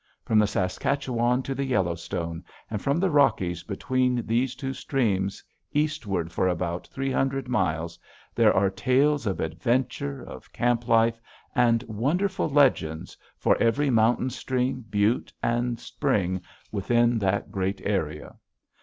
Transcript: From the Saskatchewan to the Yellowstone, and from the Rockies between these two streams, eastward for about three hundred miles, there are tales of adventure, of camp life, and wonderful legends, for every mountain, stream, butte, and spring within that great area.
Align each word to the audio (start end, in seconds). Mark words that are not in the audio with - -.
From 0.25 0.39
the 0.39 0.47
Saskatchewan 0.47 1.43
to 1.43 1.53
the 1.53 1.63
Yellowstone, 1.63 2.43
and 2.71 2.81
from 2.81 2.99
the 2.99 3.11
Rockies 3.11 3.61
between 3.61 4.25
these 4.25 4.55
two 4.55 4.73
streams, 4.73 5.43
eastward 5.73 6.31
for 6.31 6.47
about 6.47 6.87
three 6.87 7.11
hundred 7.11 7.47
miles, 7.47 7.99
there 8.33 8.51
are 8.51 8.71
tales 8.71 9.27
of 9.27 9.39
adventure, 9.39 10.23
of 10.23 10.51
camp 10.51 10.87
life, 10.87 11.21
and 11.53 11.83
wonderful 11.83 12.49
legends, 12.49 13.15
for 13.37 13.55
every 13.57 13.91
mountain, 13.91 14.31
stream, 14.31 14.83
butte, 14.89 15.31
and 15.43 15.79
spring 15.79 16.41
within 16.71 17.19
that 17.19 17.51
great 17.51 17.79
area. 17.85 18.37